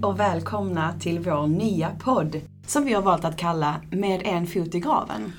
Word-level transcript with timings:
Hej 0.00 0.06
och 0.06 0.20
välkomna 0.20 0.94
till 1.00 1.18
vår 1.18 1.46
nya 1.46 1.90
podd 1.90 2.40
som 2.66 2.84
vi 2.84 2.92
har 2.92 3.02
valt 3.02 3.24
att 3.24 3.36
kalla 3.36 3.80
Med 3.90 4.22
en 4.24 4.46
fot 4.46 4.74
i 4.74 4.80
graven. 4.80 5.32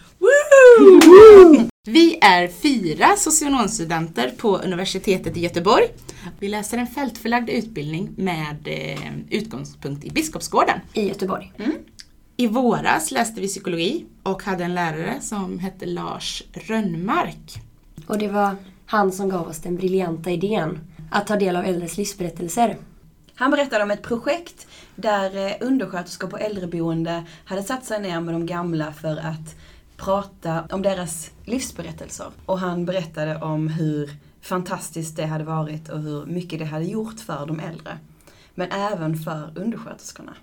Vi 1.88 2.20
är 2.22 2.48
fyra 2.48 3.16
socionomstudenter 3.18 4.34
på 4.38 4.58
universitetet 4.58 5.38
i 5.38 5.40
Göteborg. 5.40 5.86
Vi 6.40 6.48
läser 6.48 6.78
en 6.78 6.88
fältförlagd 6.88 7.50
utbildning 7.50 8.10
med 8.16 8.68
eh, 8.68 9.14
utgångspunkt 9.30 10.06
i 10.06 10.10
Biskopsgården. 10.10 10.80
i 10.94 11.08
Göteborg. 11.08 11.54
I 12.38 12.48
våras 12.48 13.12
läste 13.12 13.42
vi 13.42 13.48
psykologi 13.48 14.06
och 14.24 14.44
hade 14.44 14.64
en 14.64 14.76
lärare 14.76 15.18
som 15.22 15.60
hette 15.60 15.86
Lars 15.86 16.44
Rönnmark. 16.54 17.62
Och 18.08 18.18
det 18.18 18.28
var 18.28 18.56
han 18.86 19.12
som 19.12 19.30
gav 19.30 19.48
oss 19.48 19.60
den 19.60 19.76
briljanta 19.76 20.32
idén 20.32 20.80
att 21.12 21.28
ta 21.28 21.36
del 21.36 21.56
av 21.56 21.66
äldres 21.66 21.98
livsberättelser. 21.98 22.78
Han 23.42 23.52
berättade 23.52 23.84
om 23.84 23.92
ett 23.92 24.02
projekt 24.02 24.68
där 24.96 25.48
eh, 25.48 25.68
undersköterskor 25.68 26.28
på 26.28 26.38
äldreboende 26.38 27.24
hade 27.46 27.64
satt 27.64 27.86
sig 27.86 28.02
ner 28.02 28.22
med 28.22 28.34
de 28.34 28.46
gamla 28.46 28.94
för 28.94 29.18
att 29.18 29.56
prata 29.98 30.68
om 30.72 30.82
deras 30.82 31.32
livsberättelser. 31.46 32.28
Och 32.46 32.60
han 32.60 32.86
berättade 32.86 33.42
om 33.42 33.68
hur 33.68 34.10
fantastiskt 34.42 35.16
det 35.16 35.26
hade 35.26 35.44
varit 35.44 35.90
och 35.90 36.00
hur 36.00 36.26
mycket 36.26 36.60
det 36.60 36.66
hade 36.66 36.86
gjort 36.86 37.20
för 37.20 37.46
de 37.46 37.60
äldre. 37.60 37.98
Men 38.56 38.72
även 38.72 39.16
för 39.16 39.52
undersköterskorna. 39.56 40.36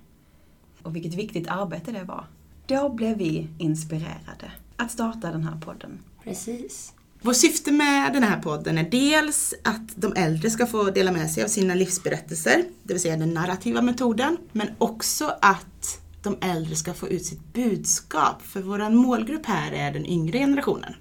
Och 0.82 0.96
vilket 0.96 1.14
viktigt 1.14 1.48
arbete 1.48 1.92
det 1.92 2.04
var. 2.04 2.24
Då 2.66 2.88
blev 2.88 3.18
vi 3.18 3.48
inspirerade 3.58 4.52
att 4.76 4.90
starta 4.90 5.30
den 5.30 5.44
här 5.44 5.60
podden. 5.60 5.98
Precis. 6.24 6.92
Vårt 7.22 7.36
syfte 7.36 7.72
med 7.72 8.12
den 8.12 8.22
här 8.22 8.40
podden 8.40 8.78
är 8.78 8.90
dels 8.90 9.54
att 9.64 9.96
de 9.96 10.12
äldre 10.16 10.50
ska 10.50 10.66
få 10.66 10.82
dela 10.82 11.12
med 11.12 11.30
sig 11.30 11.44
av 11.44 11.48
sina 11.48 11.74
livsberättelser, 11.74 12.64
det 12.82 12.92
vill 12.92 13.02
säga 13.02 13.16
den 13.16 13.34
narrativa 13.34 13.82
metoden, 13.82 14.36
men 14.52 14.68
också 14.78 15.34
att 15.40 16.00
de 16.22 16.36
äldre 16.40 16.76
ska 16.76 16.94
få 16.94 17.08
ut 17.08 17.24
sitt 17.24 17.52
budskap, 17.52 18.42
för 18.42 18.60
vår 18.60 18.90
målgrupp 18.90 19.46
här 19.46 19.72
är 19.72 19.92
den 19.92 20.06
yngre 20.06 20.38
generationen. 20.38 20.94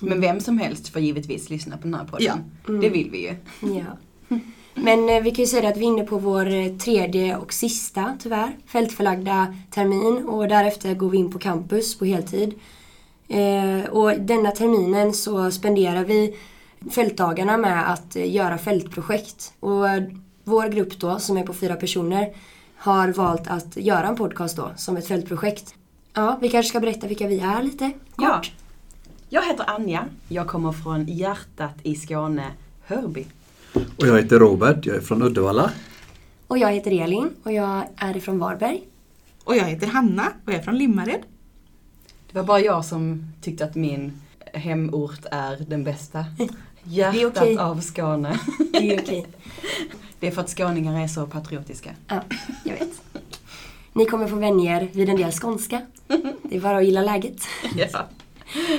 Men 0.00 0.20
vem 0.20 0.40
som 0.40 0.58
helst 0.58 0.88
får 0.88 1.02
givetvis 1.02 1.50
lyssna 1.50 1.76
på 1.76 1.82
den 1.82 1.94
här 1.94 2.04
podden. 2.04 2.44
Ja. 2.66 2.72
Det 2.72 2.88
vill 2.88 3.10
vi 3.10 3.22
ju. 3.22 3.36
Ja. 3.60 3.98
Men 4.74 5.08
eh, 5.08 5.22
vi 5.22 5.30
kan 5.30 5.44
ju 5.44 5.46
säga 5.46 5.68
att 5.68 5.76
vi 5.76 5.84
är 5.84 5.88
inne 5.88 6.04
på 6.04 6.18
vår 6.18 6.48
eh, 6.48 6.76
tredje 6.76 7.36
och 7.36 7.52
sista, 7.52 8.16
tyvärr, 8.22 8.56
fältförlagda 8.66 9.54
termin 9.70 10.24
och 10.24 10.48
därefter 10.48 10.94
går 10.94 11.10
vi 11.10 11.18
in 11.18 11.30
på 11.30 11.38
campus 11.38 11.98
på 11.98 12.04
heltid. 12.04 12.54
Eh, 13.28 13.90
och 13.90 14.20
denna 14.20 14.50
terminen 14.50 15.12
så 15.14 15.50
spenderar 15.50 16.04
vi 16.04 16.36
fältdagarna 16.90 17.56
med 17.56 17.92
att 17.92 18.16
eh, 18.16 18.34
göra 18.34 18.58
fältprojekt. 18.58 19.52
Och 19.60 19.88
eh, 19.88 20.02
vår 20.44 20.68
grupp 20.68 20.98
då, 21.00 21.18
som 21.18 21.36
är 21.36 21.42
på 21.42 21.52
fyra 21.54 21.76
personer, 21.76 22.34
har 22.76 23.08
valt 23.08 23.46
att 23.48 23.76
göra 23.76 24.06
en 24.08 24.16
podcast 24.16 24.56
då, 24.56 24.70
som 24.76 24.96
ett 24.96 25.06
fältprojekt. 25.08 25.74
Ja, 26.14 26.38
vi 26.40 26.48
kanske 26.48 26.68
ska 26.68 26.80
berätta 26.80 27.06
vilka 27.06 27.26
vi 27.28 27.40
är 27.40 27.62
lite 27.62 27.90
Ja. 28.16 28.34
kort. 28.36 28.52
Jag 29.28 29.46
heter 29.46 29.70
Anja. 29.70 30.04
Jag 30.28 30.46
kommer 30.46 30.72
från 30.72 31.06
hjärtat 31.08 31.74
i 31.82 31.94
Skåne, 31.96 32.50
Hörby. 32.86 33.26
Och 33.72 34.06
jag 34.06 34.16
heter 34.22 34.38
Robert, 34.38 34.86
jag 34.86 34.96
är 34.96 35.00
från 35.00 35.22
Uddevalla. 35.22 35.70
Och 36.46 36.58
jag 36.58 36.72
heter 36.72 37.02
Elin 37.02 37.30
och 37.42 37.52
jag 37.52 37.82
är 37.96 38.16
ifrån 38.16 38.38
Varberg. 38.38 38.82
Och 39.44 39.56
jag 39.56 39.64
heter 39.64 39.86
Hanna 39.86 40.26
och 40.46 40.52
jag 40.52 40.58
är 40.58 40.62
från 40.62 40.78
Limmared. 40.78 41.20
Det 42.34 42.40
var 42.40 42.46
bara 42.46 42.60
jag 42.60 42.84
som 42.84 43.32
tyckte 43.40 43.64
att 43.64 43.74
min 43.74 44.12
hemort 44.52 45.20
är 45.30 45.56
den 45.68 45.84
bästa. 45.84 46.24
Hjärtat 46.82 47.36
okej. 47.36 47.58
av 47.58 47.80
Skåne. 47.80 48.40
Det 48.72 48.94
är 48.94 49.00
okej. 49.00 49.26
Det 50.20 50.26
är 50.26 50.30
för 50.30 50.40
att 50.40 50.50
skåningar 50.50 51.02
är 51.02 51.08
så 51.08 51.26
patriotiska. 51.26 51.90
Ja, 52.08 52.20
jag 52.64 52.72
vet. 52.72 53.02
Ni 53.92 54.04
kommer 54.04 54.26
få 54.26 54.36
vänja 54.36 54.76
er 54.76 54.88
vid 54.92 55.08
en 55.08 55.16
del 55.16 55.32
skånska. 55.32 55.82
Det 56.42 56.56
är 56.56 56.60
bara 56.60 56.76
att 56.76 56.84
gilla 56.84 57.02
läget. 57.02 57.42
Ja. 57.76 58.06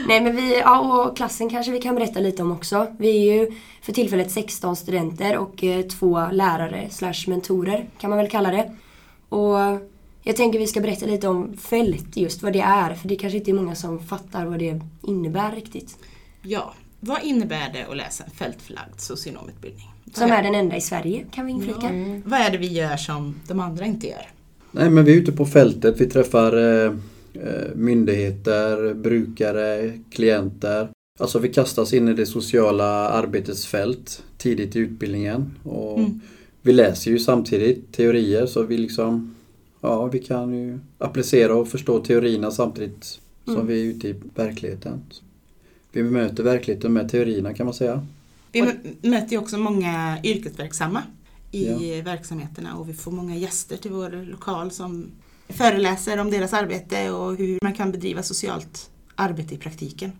Nej 0.07 0.21
men 0.21 0.35
vi, 0.35 0.59
ja 0.59 0.79
och 0.79 1.17
klassen 1.17 1.49
kanske 1.49 1.71
vi 1.71 1.81
kan 1.81 1.95
berätta 1.95 2.19
lite 2.19 2.41
om 2.41 2.51
också. 2.51 2.87
Vi 2.97 3.29
är 3.29 3.33
ju 3.33 3.51
för 3.81 3.93
tillfället 3.93 4.31
16 4.31 4.75
studenter 4.75 5.37
och 5.37 5.63
eh, 5.63 5.85
två 5.85 6.27
lärare 6.31 6.89
slash 6.89 7.27
mentorer 7.27 7.85
kan 7.99 8.09
man 8.09 8.19
väl 8.19 8.29
kalla 8.29 8.51
det. 8.51 8.71
Och 9.29 9.57
jag 10.27 10.35
tänker 10.35 10.59
vi 10.59 10.67
ska 10.67 10.81
berätta 10.81 11.05
lite 11.05 11.27
om 11.27 11.57
fält, 11.57 12.17
just 12.17 12.43
vad 12.43 12.53
det 12.53 12.59
är. 12.59 12.93
För 12.93 13.07
det 13.07 13.15
kanske 13.15 13.37
inte 13.37 13.51
är 13.51 13.53
många 13.53 13.75
som 13.75 13.99
fattar 13.99 14.45
vad 14.45 14.59
det 14.59 14.81
innebär 15.01 15.51
riktigt. 15.55 15.97
Ja, 16.41 16.73
vad 16.99 17.23
innebär 17.23 17.73
det 17.73 17.85
att 17.89 17.97
läsa 17.97 18.23
en 18.23 18.31
fältförlagd 18.31 18.99
socionomutbildning? 18.99 19.91
Som 20.13 20.31
är 20.31 20.43
den 20.43 20.55
enda 20.55 20.75
i 20.75 20.81
Sverige 20.81 21.25
kan 21.31 21.45
vi 21.45 21.51
inflika. 21.51 21.89
Vad 22.25 22.39
är 22.39 22.51
det 22.51 22.57
vi 22.57 22.67
gör 22.67 22.97
som 22.97 23.35
de 23.47 23.59
andra 23.59 23.85
inte 23.85 24.07
gör? 24.07 24.29
Nej 24.71 24.89
men 24.89 25.05
vi 25.05 25.13
är 25.13 25.17
ute 25.17 25.31
på 25.31 25.45
fältet, 25.45 26.01
vi 26.01 26.05
träffar 26.05 26.57
eh, 26.57 26.93
eh, 27.33 27.75
myndigheter, 27.75 28.93
brukare, 28.93 29.99
klienter. 30.11 30.89
Alltså 31.19 31.39
vi 31.39 31.49
kastas 31.49 31.93
in 31.93 32.07
i 32.07 32.13
det 32.13 32.25
sociala 32.25 33.09
arbetets 33.09 33.67
fält 33.67 34.23
tidigt 34.37 34.75
i 34.75 34.79
utbildningen. 34.79 35.51
Och 35.63 35.99
Mm. 35.99 36.19
Vi 36.61 36.73
läser 36.73 37.11
ju 37.11 37.19
samtidigt 37.19 37.93
teorier 37.93 38.45
så 38.45 38.63
vi 38.63 38.77
liksom 38.77 39.35
Ja, 39.85 40.05
vi 40.05 40.19
kan 40.19 40.53
ju 40.53 40.79
applicera 40.97 41.55
och 41.55 41.67
förstå 41.67 41.99
teorierna 41.99 42.51
samtidigt 42.51 43.19
som 43.45 43.53
Mm. 43.55 43.67
vi 43.67 43.81
är 43.81 43.85
ute 43.95 44.07
i 44.07 44.15
verkligheten. 44.35 45.01
Vi 45.91 46.03
möter 46.03 46.43
verkligheten 46.43 46.93
med 46.93 47.09
teorierna 47.11 47.53
kan 47.53 47.65
man 47.65 47.73
säga. 47.73 48.07
Vi 48.51 48.61
mö- 48.61 48.95
möter 49.01 49.31
ju 49.31 49.37
också 49.37 49.57
många 49.57 50.17
yrkesverksamma 50.23 51.03
i 51.51 51.65
Ja. 51.97 52.03
verksamheterna 52.03 52.75
och 52.75 52.89
vi 52.89 52.93
får 52.93 53.11
många 53.11 53.35
gäster 53.35 53.77
till 53.77 53.91
vår 53.91 54.25
lokal 54.25 54.71
som 54.71 55.11
föreläser 55.49 56.17
om 56.19 56.31
deras 56.31 56.53
arbete 56.53 57.09
och 57.11 57.35
hur 57.35 57.59
man 57.61 57.73
kan 57.73 57.91
bedriva 57.91 58.23
socialt 58.23 58.89
arbete 59.15 59.55
i 59.55 59.57
praktiken. 59.57 60.11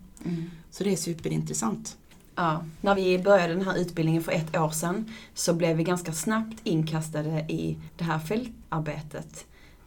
Så 0.70 0.84
det 0.84 0.92
är 0.92 0.96
superintressant. 0.96 1.96
Ja, 2.34 2.64
när 2.80 2.94
vi 2.94 3.18
började 3.18 3.52
den 3.54 3.62
här 3.66 3.76
utbildningen 3.78 4.22
för 4.22 4.32
ett 4.32 4.56
år 4.56 4.70
sedan 4.70 5.04
så 5.34 5.54
blev 5.54 5.76
vi 5.76 5.84
ganska 5.84 6.12
snabbt 6.12 6.56
inkastade 6.64 7.46
i 7.48 7.76
det 7.98 8.04
här 8.04 8.18
fältarbetet. 8.18 9.44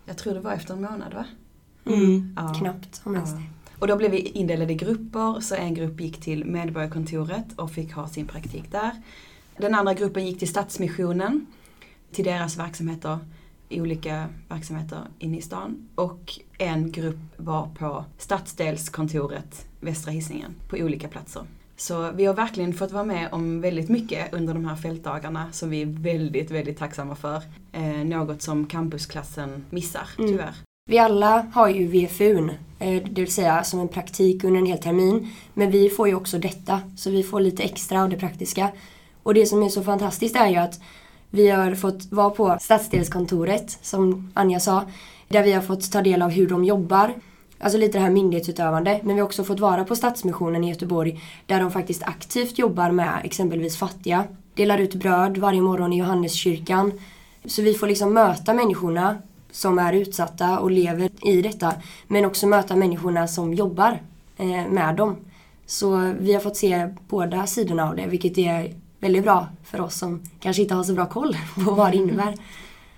Jag 0.10 0.18
tror 0.18 0.34
det 0.34 0.40
var 0.40 0.54
efter 0.54 0.74
en 0.74 0.82
månad 0.82 1.14
va? 1.14 1.26
Mm. 1.86 2.36
Ja. 2.38 2.54
Knappt 2.54 3.02
om 3.04 3.16
ens 3.16 3.32
Ja. 3.32 3.42
Och 3.80 3.88
då 3.88 3.96
blev 3.96 4.12
vi 4.12 4.20
indelade 4.20 4.74
i 4.74 4.76
grupper, 4.76 5.40
så 5.40 5.56
en 5.56 5.74
grupp 5.74 6.02
gick 6.02 6.22
till 6.22 6.46
Medborgarkontoret 6.46 7.46
och 7.56 7.72
fick 7.72 7.94
ha 7.94 8.08
sin 8.08 8.28
praktik 8.28 8.72
där. 8.72 8.92
Den 9.58 9.76
andra 9.76 9.94
gruppen 9.94 10.26
gick 10.26 10.40
till 10.40 10.48
Stadsmissionen, 10.48 11.46
till 12.12 12.26
deras 12.26 12.58
verksamheter, 12.58 13.20
i 13.70 13.82
olika 13.82 14.28
verksamheter 14.48 15.00
inne 15.20 15.38
i 15.38 15.42
stan. 15.42 15.88
Och 15.96 16.40
en 16.58 16.92
grupp 16.92 17.20
var 17.38 17.70
på 17.80 18.06
stadsdelskontoret 18.18 19.68
Västra 19.80 20.12
Hisingen, 20.12 20.56
på 20.70 20.78
olika 20.78 21.08
platser. 21.08 21.44
Så 21.80 22.12
vi 22.12 22.26
har 22.26 22.34
verkligen 22.34 22.74
fått 22.74 22.92
vara 22.92 23.04
med 23.04 23.28
om 23.32 23.62
väldigt 23.62 23.90
mycket 23.90 24.34
under 24.34 24.54
de 24.54 24.66
här 24.66 24.76
fältdagarna 24.76 25.46
som 25.52 25.70
vi 25.70 25.82
är 25.82 25.86
väldigt, 25.86 26.52
väldigt 26.52 26.78
tacksamma 26.78 27.16
för. 27.16 27.42
Eh, 27.72 28.06
något 28.06 28.42
som 28.42 28.66
campusklassen 28.66 29.66
missar, 29.70 30.10
Mm. 30.18 30.32
tyvärr. 30.32 30.54
Vi 30.90 30.98
alla 31.00 31.48
har 31.54 31.70
ju 31.70 31.88
VFUn, 31.88 32.50
eh, 32.80 33.04
det 33.12 33.22
vill 33.22 33.34
säga 33.34 33.64
som 33.64 33.80
en 33.80 33.88
praktik 33.88 34.44
under 34.44 34.60
en 34.60 34.66
hel 34.66 34.78
termin. 34.78 35.30
Men 35.54 35.72
vi 35.72 35.90
får 35.90 36.08
ju 36.08 36.16
också 36.16 36.40
detta, 36.40 36.82
så 36.98 37.10
vi 37.10 37.24
får 37.24 37.40
lite 37.42 37.64
extra 37.64 38.04
av 38.04 38.10
det 38.10 38.18
praktiska. 38.18 38.72
Och 39.24 39.34
det 39.34 39.46
som 39.46 39.64
är 39.64 39.70
så 39.70 39.84
fantastiskt 39.84 40.36
är 40.36 40.48
ju 40.48 40.56
att 40.56 40.80
vi 41.30 41.50
har 41.50 41.76
fått 41.76 42.12
vara 42.12 42.30
på 42.30 42.58
stadsdelskontoret, 42.62 43.80
som 43.82 44.32
Anja 44.34 44.60
sa, 44.60 44.84
där 45.28 45.44
vi 45.44 45.52
har 45.52 45.62
fått 45.62 45.92
ta 45.92 46.02
del 46.02 46.22
av 46.22 46.30
hur 46.30 46.48
de 46.50 46.64
jobbar. 46.66 47.14
Alltså 47.60 47.78
lite 47.78 47.98
det 47.98 48.02
här 48.02 48.12
myndighetsutövande. 48.12 49.00
Men 49.04 49.16
vi 49.16 49.22
har 49.22 49.26
också 49.26 49.44
fått 49.44 49.60
vara 49.60 49.84
på 49.84 49.96
Stadsmissionen 49.96 50.64
i 50.64 50.70
Göteborg 50.70 51.22
där 51.46 51.60
de 51.60 51.72
faktiskt 51.72 52.04
aktivt 52.04 52.60
jobbar 52.60 52.92
med 52.92 53.22
exempelvis 53.24 53.78
fattiga. 53.78 54.24
Delar 54.54 54.78
ut 54.78 54.96
bröd 54.96 55.38
varje 55.38 55.62
morgon 55.62 55.94
i 55.94 55.98
Johanneskyrkan. 55.98 56.92
Så 57.46 57.62
vi 57.62 57.74
får 57.74 57.88
liksom 57.88 58.14
möta 58.14 58.54
människorna 58.54 59.18
som 59.52 59.80
är 59.80 59.94
utsatta 59.94 60.60
och 60.60 60.72
lever 60.72 61.10
i 61.22 61.42
detta. 61.42 61.74
Men 62.08 62.26
också 62.26 62.48
möta 62.48 62.76
människorna 62.76 63.28
som 63.28 63.54
jobbar 63.54 64.02
eh, 64.38 64.68
med 64.70 64.96
dem. 64.96 65.16
Så 65.66 66.14
vi 66.20 66.34
har 66.34 66.42
fått 66.42 66.58
se 66.58 66.90
båda 67.08 67.48
sidorna 67.48 67.90
av 67.90 67.96
det, 67.96 68.08
vilket 68.08 68.38
är 68.38 68.74
väldigt 69.00 69.24
bra 69.24 69.48
för 69.64 69.82
oss 69.82 69.96
som 69.96 70.22
kanske 70.40 70.62
inte 70.62 70.76
har 70.76 70.84
så 70.84 70.94
bra 70.94 71.06
koll 71.06 71.38
på 71.66 71.72
vad 71.72 71.92
det 71.92 71.98
innebär. 71.98 72.36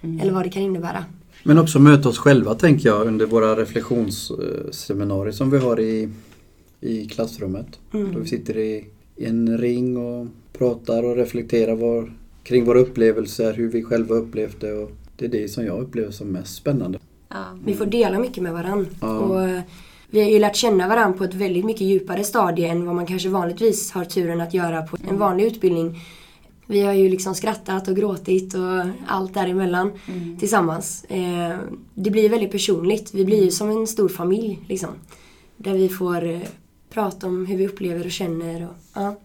Eller 0.02 0.32
vad 0.32 0.44
det 0.44 0.50
kan 0.50 0.62
innebära. 0.62 1.06
Men 1.44 1.58
också 1.58 1.80
möta 1.80 2.10
oss 2.10 2.18
själva 2.18 2.56
tänker 2.56 2.90
jag 2.90 3.08
under 3.08 3.26
våra 3.26 3.56
reflektionsseminarier 3.56 5.32
som 5.32 5.52
vi 5.52 5.58
har 5.58 5.80
i, 5.80 6.10
i 6.82 7.06
klassrummet. 7.06 7.80
Mm. 7.94 8.14
Då 8.14 8.20
vi 8.20 8.28
sitter 8.28 8.58
i, 8.58 8.86
i 9.16 9.26
en 9.26 9.58
ring 9.58 9.98
och 9.98 10.28
pratar 10.54 11.04
och 11.04 11.16
reflekterar 11.16 11.76
var, 11.76 12.14
kring 12.44 12.66
våra 12.66 12.80
upplevelser, 12.80 13.54
hur 13.54 13.70
vi 13.70 13.84
själva 13.84 14.16
upplevt 14.16 14.62
det. 14.62 14.74
Och 14.74 14.92
det 15.16 15.26
är 15.26 15.30
det 15.30 15.48
som 15.48 15.66
jag 15.66 15.82
upplever 15.82 16.12
som 16.12 16.28
mest 16.28 16.56
spännande. 16.56 17.00
Ja. 17.30 17.46
Vi 17.66 17.74
får 17.74 17.86
dela 17.86 18.20
mycket 18.20 18.44
med 18.44 18.54
varandra. 18.54 18.90
Ja. 19.02 19.20
Och 19.20 19.44
eh, 19.44 19.62
vi 20.10 20.22
har 20.22 20.30
ju 20.30 20.40
lärt 20.40 20.56
känna 20.56 20.88
varandra 20.88 21.18
på 21.18 21.24
ett 21.24 21.34
väldigt 21.34 21.66
mycket 21.66 21.82
djupare 21.82 22.24
stadie 22.24 22.68
än 22.68 22.86
vad 22.86 22.96
man 22.96 23.06
kanske 23.06 23.30
vanligtvis 23.30 23.92
har 23.92 24.06
turen 24.06 24.42
att 24.42 24.54
göra 24.54 24.82
på 24.82 24.98
en 25.10 25.18
vanlig 25.18 25.46
utbildning. 25.46 26.00
Vi 26.72 26.82
har 26.82 26.94
ju 26.94 27.10
liksom 27.10 27.36
skrattat 27.36 27.88
och 27.88 27.96
gråtit 27.96 28.54
och 28.54 28.86
allt 29.08 29.34
däremellan 29.34 29.92
Mm. 30.08 30.38
tillsammans. 30.38 31.04
Eh, 31.04 31.58
det 31.94 32.12
blir 32.12 32.30
väldigt 32.30 32.52
personligt. 32.52 33.14
Vi 33.14 33.26
blir 33.26 33.44
ju 33.44 33.52
som 33.52 33.70
en 33.70 33.88
stor 33.88 34.10
familj 34.10 34.60
liksom. 34.68 34.90
Där 35.58 35.74
vi 35.74 35.90
får 35.90 36.24
eh, 36.30 36.40
prata 36.90 37.28
om 37.28 37.46
hur 37.46 37.58
vi 37.58 37.68
upplever 37.68 38.06
och 38.06 38.12
känner. 38.12 38.68
Och, 38.68 38.76
ja. 38.94 39.16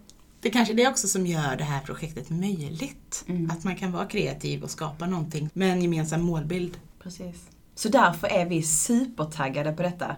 Det 0.41 0.51
kanske 0.51 0.75
är 0.75 0.77
det 0.77 0.89
också 0.89 1.09
som 1.09 1.27
gör 1.27 1.57
det 1.59 1.65
här 1.65 1.81
projektet 1.81 2.31
möjligt. 2.31 3.25
Mm. 3.27 3.51
Att 3.51 3.65
man 3.65 3.77
kan 3.77 3.93
vara 3.93 4.07
kreativ 4.07 4.63
och 4.63 4.71
skapa 4.71 5.07
någonting 5.07 5.49
med 5.53 5.73
en 5.73 5.83
gemensam 5.83 6.23
målbild. 6.23 6.77
Precis. 7.03 7.49
Så 7.75 7.89
därför 7.89 8.27
är 8.27 8.47
vi 8.47 8.63
supertaggade 8.63 9.73
på 9.73 9.83
detta. 9.83 10.17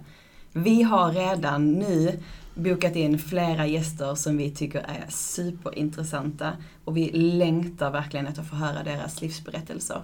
Vi 0.53 0.83
har 0.83 1.13
redan 1.13 1.73
nu 1.73 2.19
bokat 2.59 2.97
in 2.97 3.19
flera 3.19 3.67
gäster 3.67 4.15
som 4.15 4.37
vi 4.37 4.51
tycker 4.51 4.79
är 4.79 5.05
superintressanta 5.09 6.53
och 6.85 6.97
vi 6.97 7.11
längtar 7.13 7.91
verkligen 7.91 8.27
efter 8.27 8.43
att 8.43 8.49
få 8.49 8.57
höra 8.57 8.83
deras 8.83 9.21
livsberättelser. 9.21 10.03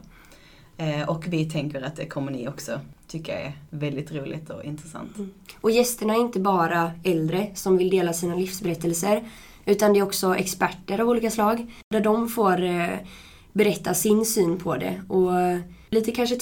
Eh, 0.77 1.09
och 1.09 1.25
vi 1.29 1.51
tänker 1.51 1.83
att 1.83 1.97
det 1.97 2.07
kommer 2.07 2.33
ni 2.33 2.49
också 2.49 2.81
tycka 3.07 3.39
är 3.41 3.53
väldigt 3.71 4.13
roligt 4.13 4.51
och 4.51 4.65
intressant. 4.65 5.17
Mm. 5.17 5.31
och 5.61 5.71
gästerna 5.71 6.15
är 6.15 6.21
inte 6.21 6.41
bara 6.41 6.93
äldre 7.05 7.51
som 7.55 7.77
vill 7.77 7.91
dela 7.91 8.13
sina 8.13 8.35
livsberättelser. 8.35 9.25
Utan 9.67 9.93
det 9.93 9.99
är 9.99 10.03
också 10.03 10.37
experter 10.37 11.01
av 11.01 11.09
olika 11.09 11.31
slag. 11.31 11.73
Där 11.91 12.01
de 12.01 12.29
får 12.29 12.63
eh, 12.63 12.89
berätta 13.53 13.95
sin 13.95 14.25
syn 14.25 14.59
på 14.59 14.77
det. 14.77 15.03
Och 15.09 15.31
lite 15.91 16.13
kanske 16.13 16.37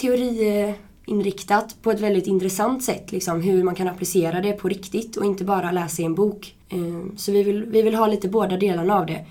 teoriinriktat 1.07 1.77
på 1.83 1.91
ett 1.91 2.01
väldigt 2.01 2.27
intressant 2.27 2.85
sätt. 2.85 3.13
Liksom, 3.13 3.41
hur 3.41 3.63
man 3.63 3.75
kan 3.75 3.89
applicera 3.89 4.41
det 4.41 4.53
på 4.53 4.69
riktigt 4.69 5.17
och 5.17 5.25
inte 5.25 5.45
bara 5.45 5.73
läsa 5.73 6.03
i 6.03 6.05
en 6.05 6.15
bok. 6.15 6.55
Eh, 6.69 7.17
Så 7.17 7.33
vi 7.33 7.43
vill, 7.43 7.65
vi 7.65 7.83
vill 7.83 7.95
ha 7.95 8.07
lite 8.07 8.29
båda 8.29 8.57
delarna 8.57 8.95
av 8.95 9.07
det. 9.07 9.27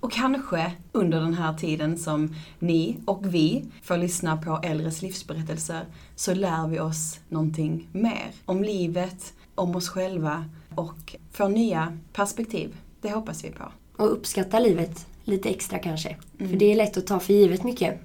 Och 0.00 0.12
kanske 0.12 0.72
under 0.92 1.20
den 1.20 1.34
här 1.34 1.54
tiden 1.54 1.98
som 1.98 2.34
ni 2.58 2.96
och 3.04 3.34
vi 3.34 3.64
får 3.82 3.96
lyssna 3.96 4.36
på 4.36 4.60
äldres 4.62 5.02
livsberättelser 5.02 5.84
så 6.16 6.34
lär 6.34 6.68
vi 6.68 6.80
oss 6.80 7.20
någonting 7.28 7.88
mer 7.92 8.30
om 8.44 8.62
livet, 8.64 9.32
om 9.54 9.76
oss 9.76 9.88
själva 9.88 10.44
och 10.74 11.16
får 11.32 11.48
nya 11.48 11.98
perspektiv. 12.12 12.76
Det 13.00 13.10
hoppas 13.10 13.44
vi 13.44 13.50
på. 13.50 13.64
Och 13.96 14.12
uppskatta 14.12 14.58
livet 14.58 15.06
lite 15.24 15.48
extra 15.48 15.78
kanske. 15.78 16.16
För 16.38 16.56
det 16.56 16.72
är 16.72 16.76
lätt 16.76 16.96
att 16.96 17.06
ta 17.06 17.20
för 17.20 17.32
givet 17.32 17.64
mycket. 17.64 18.00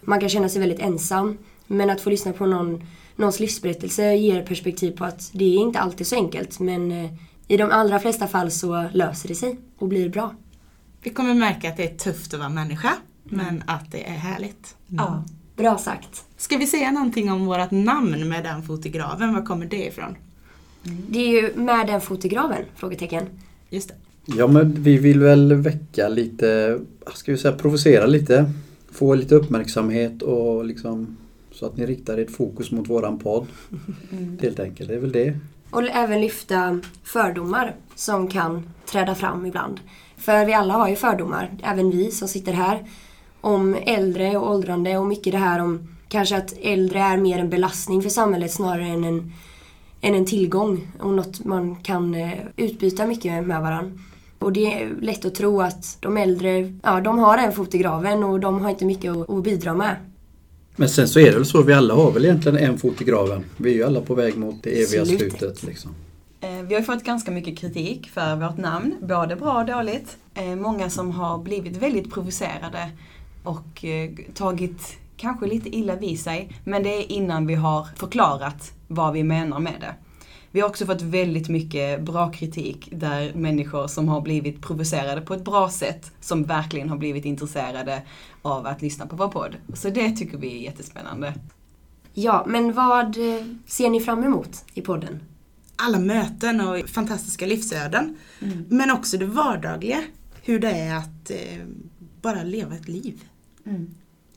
Man 0.00 0.20
kan 0.20 0.28
känna 0.28 0.48
sig 0.48 0.60
väldigt 0.60 0.80
ensam. 0.80 1.38
Men 1.72 1.90
att 1.90 2.00
få 2.00 2.10
lyssna 2.10 2.32
på 2.32 2.46
någon, 2.46 2.82
någons 3.16 3.40
livsberättelse 3.40 4.14
ger 4.14 4.42
perspektiv 4.42 4.90
på 4.96 5.04
att 5.04 5.30
det 5.32 5.44
är 5.44 5.58
inte 5.58 5.78
alltid 5.78 6.06
så 6.06 6.16
enkelt. 6.16 6.60
Men 6.60 6.92
eh, 6.92 7.10
i 7.48 7.56
de 7.56 7.70
allra 7.70 7.98
flesta 7.98 8.26
fall 8.26 8.50
så 8.50 8.88
löser 8.92 9.28
det 9.28 9.34
sig 9.34 9.58
och 9.78 9.88
blir 9.88 10.08
bra. 10.08 10.34
Vi 11.02 11.10
kommer 11.10 11.34
märka 11.34 11.68
att 11.68 11.76
det 11.76 11.84
är 11.84 11.96
tufft 11.96 12.34
att 12.34 12.40
vara 12.40 12.48
människa, 12.48 12.92
men 13.24 13.62
att 13.66 13.92
det 13.92 14.08
är 14.08 14.12
härligt. 14.12 14.76
Ja. 14.86 15.24
Bra 15.56 15.78
sagt. 15.78 16.24
Ska 16.36 16.56
vi 16.56 16.66
säga 16.66 16.90
någonting 16.90 17.32
om 17.32 17.46
vårt 17.46 17.70
namn 17.70 18.28
med 18.28 18.44
den 18.44 18.62
fotografen? 18.62 19.34
Var 19.34 19.42
kommer 19.42 19.66
det 19.66 19.86
ifrån? 19.86 20.16
Det 20.82 21.18
är 21.18 21.42
ju 21.42 21.54
med 21.56 21.86
den 21.86 22.00
fotografen? 22.00 22.64
Frågetecken. 22.74 23.26
Just 23.68 23.88
det. 23.88 23.94
Ja 24.36 24.46
men 24.46 24.82
vi 24.82 24.98
vill 24.98 25.20
väl 25.20 25.54
väcka 25.54 26.08
lite, 26.08 26.78
ska 27.14 27.32
vi 27.32 27.38
säga 27.38 27.54
provocera 27.54 28.06
lite. 28.06 28.52
Få 28.92 29.14
lite 29.14 29.34
uppmärksamhet 29.34 30.22
och 30.22 30.64
liksom 30.64 31.16
så 31.52 31.66
att 31.66 31.76
ni 31.76 31.86
riktar 31.86 32.18
ert 32.18 32.30
fokus 32.30 32.70
mot 32.70 32.90
våran 32.90 33.18
podd. 33.18 33.46
Helt 34.40 34.60
enkelt, 34.60 34.88
det 34.88 34.94
är 34.94 35.00
väl 35.00 35.12
det. 35.12 35.38
Och 35.70 35.82
även 35.82 36.20
lyfta 36.20 36.80
fördomar 37.04 37.74
som 37.94 38.28
kan 38.28 38.70
träda 38.86 39.14
fram 39.14 39.46
ibland. 39.46 39.80
För 40.16 40.44
vi 40.44 40.52
alla 40.52 40.74
har 40.74 40.88
ju 40.88 40.96
fördomar, 40.96 41.50
även 41.62 41.90
vi 41.90 42.10
som 42.10 42.28
sitter 42.28 42.52
här. 42.52 42.84
Om 43.40 43.76
äldre 43.86 44.36
och 44.36 44.50
åldrande 44.50 44.98
och 44.98 45.06
mycket 45.06 45.32
det 45.32 45.38
här 45.38 45.60
om 45.60 45.96
kanske 46.08 46.36
att 46.36 46.54
äldre 46.62 47.00
är 47.00 47.16
mer 47.16 47.38
en 47.38 47.50
belastning 47.50 48.02
för 48.02 48.10
samhället 48.10 48.52
snarare 48.52 48.86
än 48.86 49.04
en, 49.04 49.32
än 50.00 50.14
en 50.14 50.26
tillgång 50.26 50.88
och 50.98 51.14
något 51.14 51.44
man 51.44 51.76
kan 51.76 52.14
eh, 52.14 52.38
utbyta 52.56 53.06
mycket 53.06 53.46
med 53.46 53.60
varandra. 53.60 53.98
Och 54.38 54.52
det 54.52 54.82
är 54.82 54.90
lätt 55.00 55.24
att 55.24 55.34
tro 55.34 55.60
att 55.60 55.96
de 56.00 56.16
äldre, 56.16 56.78
ja 56.82 57.00
de 57.00 57.18
har 57.18 57.38
en 57.38 57.52
fot 57.52 57.74
i 57.74 57.78
graven 57.78 58.24
och 58.24 58.40
de 58.40 58.60
har 58.60 58.70
inte 58.70 58.84
mycket 58.84 59.30
att 59.30 59.42
bidra 59.42 59.74
med. 59.74 59.96
Men 60.76 60.88
sen 60.88 61.08
så 61.08 61.20
är 61.20 61.24
det 61.24 61.32
väl 61.36 61.46
så, 61.46 61.62
vi 61.62 61.72
alla 61.72 61.94
har 61.94 62.10
väl 62.12 62.24
egentligen 62.24 62.58
en 62.58 62.78
fot 62.78 63.00
i 63.00 63.04
graven. 63.04 63.44
Vi 63.56 63.70
är 63.70 63.74
ju 63.74 63.84
alla 63.84 64.00
på 64.00 64.14
väg 64.14 64.36
mot 64.36 64.62
det 64.62 64.70
eviga 64.70 65.04
Slutet. 65.06 65.38
slutet. 65.38 65.62
Liksom. 65.62 65.94
Eh, 66.40 66.62
Vi 66.68 66.74
har 66.74 66.82
fått 66.82 67.04
ganska 67.04 67.30
mycket 67.30 67.58
kritik 67.58 68.10
för 68.10 68.36
vårt 68.36 68.56
namn, 68.58 68.94
både 69.00 69.36
bra 69.36 69.58
och 69.60 69.66
dåligt. 69.66 70.16
Eh, 70.34 70.56
Många 70.56 70.90
som 70.90 71.10
har 71.10 71.38
blivit 71.38 71.76
väldigt 71.76 72.12
provocerade 72.12 72.90
och 73.44 73.84
eh, 73.84 74.10
tagit 74.34 74.96
kanske 75.16 75.46
lite 75.46 75.76
illa 75.76 75.96
vid 75.96 76.20
sig. 76.20 76.52
Men 76.64 76.82
det 76.82 76.88
är 77.04 77.12
innan 77.12 77.46
vi 77.46 77.54
har 77.54 77.86
förklarat 77.96 78.72
vad 78.88 79.12
vi 79.12 79.22
menar 79.24 79.58
med 79.60 79.74
det. 79.80 79.94
Vi 80.52 80.60
har 80.60 80.68
också 80.68 80.86
fått 80.86 81.02
väldigt 81.02 81.48
mycket 81.48 82.02
bra 82.02 82.30
kritik 82.32 82.88
där 82.92 83.34
människor 83.34 83.86
som 83.86 84.08
har 84.08 84.20
blivit 84.20 84.62
provocerade 84.62 85.20
på 85.20 85.34
ett 85.34 85.44
bra 85.44 85.70
sätt, 85.70 86.12
som 86.20 86.44
verkligen 86.44 86.88
har 86.88 86.96
blivit 86.96 87.24
intresserade 87.24 88.02
av 88.42 88.66
att 88.66 88.82
lyssna 88.82 89.06
på 89.06 89.16
vår 89.16 89.28
podd. 89.28 89.56
Så 89.74 89.90
det 89.90 90.10
tycker 90.10 90.38
vi 90.38 90.58
är 90.58 90.62
jättespännande. 90.62 91.34
Ja, 92.12 92.44
men 92.48 92.72
vad 92.72 93.16
eh, 93.16 93.44
ser 93.66 93.90
ni 93.90 94.00
fram 94.00 94.24
emot 94.24 94.64
i 94.74 94.80
podden? 94.80 95.20
Alla 95.76 95.98
möten 95.98 96.60
och 96.60 96.88
fantastiska 96.88 97.46
livsöden. 97.46 98.16
Men 98.68 98.90
också 98.90 99.18
det 99.18 99.26
vardagliga. 99.26 100.02
Hur 100.42 100.58
det 100.58 100.70
är 100.70 100.96
att 100.96 101.30
eh, 101.30 101.66
bara 102.22 102.42
leva 102.42 102.74
ett 102.74 102.88
liv. 102.88 103.24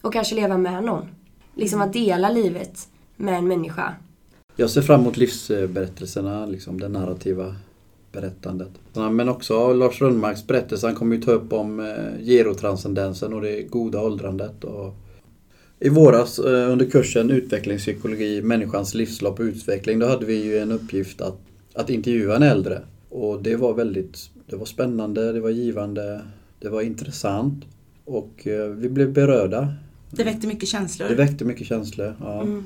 Och 0.01 0.13
kanske 0.13 0.35
leva 0.35 0.57
med 0.57 0.83
någon. 0.83 1.07
Liksom 1.55 1.81
att 1.81 1.93
dela 1.93 2.29
livet 2.29 2.87
med 3.15 3.33
en 3.33 3.47
människa. 3.47 3.95
Jag 4.55 4.69
ser 4.69 4.81
fram 4.81 5.01
emot 5.01 5.17
livsberättelserna, 5.17 6.45
liksom 6.45 6.79
det 6.79 6.89
narrativa 6.89 7.55
berättandet. 8.11 8.69
Men 9.11 9.29
också 9.29 9.73
Lars 9.73 10.01
Rönnmarks 10.01 10.47
berättelse, 10.47 10.87
han 10.87 10.95
kommer 10.95 11.15
ju 11.15 11.21
ta 11.21 11.31
upp 11.31 11.53
om 11.53 11.79
eh, 11.79 12.25
gerotranscendensen 12.25 13.33
och 13.33 13.41
det 13.41 13.61
goda 13.61 14.01
åldrandet. 14.01 14.63
Och 14.63 14.95
I 15.79 15.89
våras 15.89 16.39
eh, 16.39 16.71
under 16.71 16.85
kursen 16.85 17.31
Utvecklingspsykologi, 17.31 18.41
människans 18.41 18.93
livslopp 18.93 19.39
och 19.39 19.43
utveckling, 19.43 19.99
då 19.99 20.07
hade 20.07 20.25
vi 20.25 20.43
ju 20.43 20.57
en 20.57 20.71
uppgift 20.71 21.21
att, 21.21 21.39
att 21.73 21.89
intervjua 21.89 22.35
en 22.35 22.43
äldre. 22.43 22.81
Och 23.09 23.43
det 23.43 23.55
var 23.55 23.73
väldigt 23.73 24.29
det 24.45 24.55
var 24.55 24.65
spännande, 24.65 25.31
det 25.31 25.39
var 25.39 25.49
givande, 25.49 26.21
det 26.59 26.69
var 26.69 26.81
intressant 26.81 27.65
och 28.05 28.47
eh, 28.47 28.69
vi 28.69 28.89
blev 28.89 29.13
berörda. 29.13 29.73
Det 30.09 30.23
väckte 30.23 30.47
mycket 30.47 30.69
känslor. 30.69 31.09
Det 31.09 31.15
väckte 31.15 31.45
mycket 31.45 31.67
känslor. 31.67 32.15
Ja. 32.19 32.41
Mm. 32.41 32.63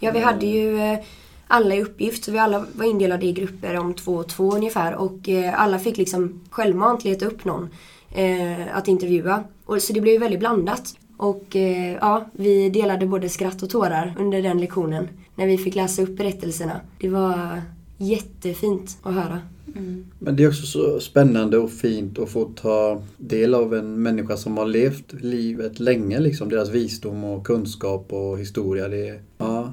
Ja, 0.00 0.12
vi 0.12 0.18
hade 0.18 0.46
ju 0.46 0.98
alla 1.46 1.74
i 1.74 1.82
uppgift, 1.82 2.24
så 2.24 2.32
vi 2.32 2.38
alla 2.38 2.66
var 2.72 2.84
indelade 2.84 3.26
i 3.26 3.32
grupper 3.32 3.78
om 3.78 3.94
två 3.94 4.12
och 4.12 4.28
två 4.28 4.52
ungefär. 4.52 4.94
Och 4.94 5.28
eh, 5.28 5.60
alla 5.60 5.78
fick 5.78 5.96
liksom 5.96 6.40
självmant 6.50 7.04
leta 7.04 7.26
upp 7.26 7.44
någon 7.44 7.68
eh, 8.14 8.76
att 8.76 8.88
intervjua. 8.88 9.44
Och, 9.64 9.82
så 9.82 9.92
det 9.92 10.00
blev 10.00 10.14
ju 10.14 10.20
väldigt 10.20 10.40
blandat. 10.40 10.94
Och 11.16 11.56
eh, 11.56 11.92
ja, 12.00 12.26
vi 12.32 12.68
delade 12.68 13.06
både 13.06 13.28
skratt 13.28 13.62
och 13.62 13.70
tårar 13.70 14.14
under 14.18 14.42
den 14.42 14.60
lektionen. 14.60 15.08
När 15.34 15.46
vi 15.46 15.58
fick 15.58 15.74
läsa 15.74 16.02
upp 16.02 16.16
berättelserna. 16.16 16.80
Det 17.00 17.08
var 17.08 17.62
jättefint 17.98 18.98
att 19.02 19.14
höra. 19.14 19.40
Men 20.18 20.36
det 20.36 20.44
är 20.44 20.48
också 20.48 20.66
så 20.66 21.00
spännande 21.00 21.58
och 21.58 21.70
fint 21.70 22.18
att 22.18 22.30
få 22.30 22.44
ta 22.44 23.02
del 23.16 23.54
av 23.54 23.74
en 23.74 24.02
människa 24.02 24.36
som 24.36 24.56
har 24.56 24.66
levt 24.66 25.12
livet 25.12 25.80
länge, 25.80 26.20
liksom 26.20 26.48
deras 26.48 26.68
visdom 26.68 27.24
och 27.24 27.46
kunskap 27.46 28.12
och 28.12 28.38
historia. 28.38 28.88
Det 28.88 29.08
är, 29.08 29.20
Ja, 29.38 29.72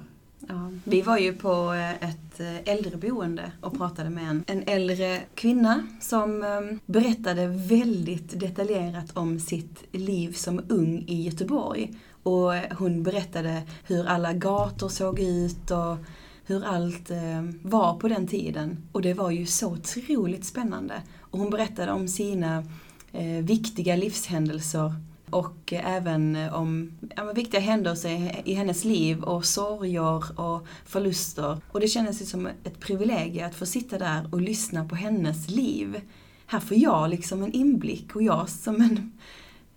vi 0.83 1.01
var 1.01 1.17
ju 1.17 1.33
på 1.33 1.73
eh, 1.73 2.09
ett 2.09 2.39
eh, 2.39 2.73
äldreboende 2.73 3.51
och 3.61 3.77
pratade 3.77 4.09
med 4.09 4.29
en, 4.29 4.43
en 4.47 4.63
äldre 4.67 5.21
kvinna 5.35 5.87
som 6.01 6.43
ehm, 6.43 6.79
berättade 6.85 7.47
väldigt 7.47 8.39
detaljerat 8.39 9.17
om 9.17 9.39
sitt 9.39 9.83
liv 9.91 10.33
som 10.33 10.61
ung 10.69 11.03
i 11.07 11.21
Göteborg. 11.21 11.93
Och 12.23 12.53
hon 12.53 13.03
berättade 13.03 13.61
hur 13.83 14.05
alla 14.05 14.33
gator 14.33 14.89
såg 14.89 15.19
ut 15.19 15.71
och 15.71 15.97
hur 16.45 16.65
allt 16.65 17.11
ehm, 17.11 17.59
var 17.63 17.99
på 17.99 18.07
den 18.07 18.27
tiden. 18.27 18.77
Och 18.91 19.01
det 19.01 19.13
var 19.13 19.31
ju 19.31 19.45
så 19.45 19.71
otroligt 19.71 20.45
spännande. 20.45 20.93
Och 21.19 21.39
hon 21.39 21.49
berättade 21.49 21.91
om 21.91 22.07
sina 22.07 22.63
eh, 23.11 23.43
viktiga 23.43 23.95
livshändelser 23.95 24.93
och 25.33 25.73
även 25.73 26.35
om 26.51 26.91
ja, 27.15 27.23
men 27.23 27.35
viktiga 27.35 27.59
händelser 27.61 28.41
i- 28.45 28.53
hennes 28.53 28.83
liv 28.83 29.23
och 29.23 29.45
sorger 29.45 30.39
och 30.39 30.67
förluster. 30.85 31.57
Och 31.71 31.79
det 31.79 31.87
kändes 31.87 32.21
ju 32.21 32.25
som 32.25 32.47
ett 32.63 32.79
privilegium 32.79 33.47
att 33.47 33.55
få 33.55 33.65
sitta 33.65 33.97
där 33.97 34.27
och 34.31 34.41
lyssna 34.41 34.85
på 34.85 34.95
hennes 34.95 35.49
liv. 35.49 36.01
Här 36.45 36.59
får 36.59 36.77
jag 36.77 37.09
liksom 37.09 37.43
en 37.43 37.51
inblick 37.51 38.15
och 38.15 38.23
jag 38.23 38.49
som 38.49 38.75
en 38.81 39.11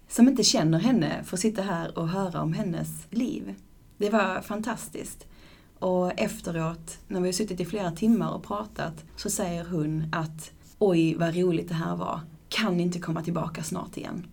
som 0.08 0.28
inte 0.28 0.42
känner 0.44 0.78
henne 0.78 1.24
får 1.24 1.36
sitta 1.36 1.62
här 1.62 1.98
och 1.98 2.08
höra 2.08 2.42
om 2.42 2.52
hennes 2.52 2.88
liv. 3.10 3.54
Det 3.98 4.10
var 4.10 4.40
fantastiskt. 4.40 5.26
Och 5.78 6.20
efteråt, 6.20 6.98
när 7.08 7.20
vi 7.20 7.28
har 7.28 7.32
suttit 7.32 7.60
i 7.60 7.64
flera 7.64 7.90
timmar 7.90 8.30
och 8.34 8.42
pratat, 8.44 9.04
så 9.16 9.30
säger 9.30 9.64
hon 9.64 10.04
att 10.12 10.52
oj 10.78 11.14
vad 11.14 11.36
roligt 11.36 11.68
det 11.68 11.74
här 11.74 11.96
var. 11.96 12.20
Kan 12.48 12.76
ni 12.76 12.82
inte 12.82 12.98
komma 12.98 13.22
tillbaka 13.22 13.62
snart 13.62 13.96
igen? 13.96 14.26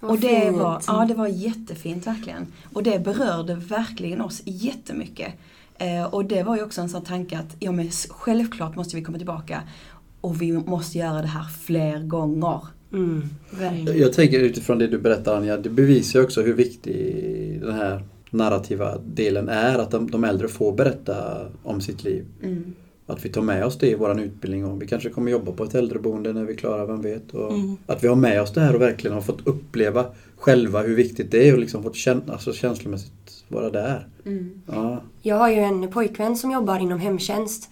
Vad 0.00 0.10
Och 0.10 0.18
det 0.18 0.40
fint. 0.40 0.56
var, 0.56 0.82
ja, 0.86 1.04
det 1.08 1.14
var 1.14 1.26
jättefint 1.26 2.06
verkligen. 2.06 2.46
Och 2.72 2.82
det 2.82 2.98
berörde 3.04 3.54
verkligen 3.54 4.20
oss 4.20 4.42
jättemycket. 4.44 5.34
Eh, 5.78 6.04
och 6.04 6.24
det 6.24 6.42
var 6.42 6.56
ju 6.56 6.62
också 6.62 6.80
en 6.80 6.88
sån 6.88 7.04
tanke 7.04 7.38
att 7.38 7.56
ja, 7.58 7.72
men 7.72 7.90
självklart 8.08 8.76
måste 8.76 8.96
vi 8.96 9.02
komma 9.02 9.18
tillbaka 9.18 9.62
och 10.20 10.42
vi 10.42 10.52
måste 10.52 10.98
göra 10.98 11.22
det 11.22 11.28
här 11.28 11.44
fler 11.62 11.98
gånger. 11.98 12.60
Mm. 12.92 13.28
Jag 13.94 14.12
tänker 14.12 14.40
utifrån 14.40 14.78
det 14.78 14.86
du 14.86 14.98
berättar 14.98 15.36
Anja, 15.36 15.56
det 15.56 15.70
bevisar 15.70 16.18
ju 16.18 16.24
också 16.24 16.42
hur 16.42 16.54
viktig 16.54 17.58
den 17.60 17.74
här 17.74 18.04
narrativa 18.30 18.98
delen 18.98 19.48
är. 19.48 19.78
Att 19.78 19.90
de, 19.90 20.10
de 20.10 20.24
äldre 20.24 20.48
får 20.48 20.72
berätta 20.72 21.46
om 21.62 21.80
sitt 21.80 22.04
liv. 22.04 22.24
Mm. 22.42 22.74
Att 23.08 23.24
vi 23.24 23.28
tar 23.28 23.42
med 23.42 23.64
oss 23.64 23.78
det 23.78 23.90
i 23.90 23.94
vår 23.94 24.20
utbildning 24.20 24.64
och 24.64 24.82
vi 24.82 24.86
kanske 24.86 25.10
kommer 25.10 25.32
jobba 25.32 25.52
på 25.52 25.64
ett 25.64 25.74
äldreboende 25.74 26.32
när 26.32 26.44
vi 26.44 26.52
är 26.52 26.56
klara, 26.56 26.86
vem 26.86 27.02
vet. 27.02 27.34
Och 27.34 27.52
Mm. 27.52 27.76
Att 27.86 28.04
vi 28.04 28.08
har 28.08 28.16
med 28.16 28.42
oss 28.42 28.52
det 28.52 28.60
här 28.60 28.74
och 28.74 28.80
verkligen 28.80 29.14
har 29.14 29.20
fått 29.20 29.46
uppleva 29.46 30.06
själva 30.36 30.82
hur 30.82 30.96
viktigt 30.96 31.30
det 31.30 31.48
är 31.48 31.52
och 31.52 31.58
liksom 31.58 31.82
fått 31.82 31.96
känna, 31.96 32.32
alltså 32.32 32.52
känslomässigt 32.52 33.44
vara 33.48 33.70
där. 33.70 34.06
Mm. 34.26 34.62
Ja. 34.66 35.02
Jag 35.22 35.36
har 35.36 35.48
ju 35.48 35.58
en 35.58 35.90
pojkvän 35.90 36.36
som 36.36 36.50
jobbar 36.50 36.78
inom 36.78 36.98
hemtjänst. 37.00 37.70